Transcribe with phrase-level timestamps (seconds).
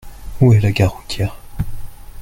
[0.41, 1.37] Où est la gare routière?